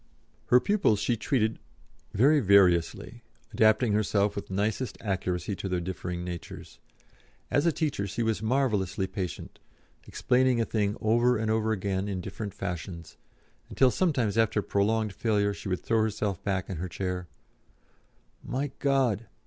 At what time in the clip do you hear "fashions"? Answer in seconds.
12.55-13.15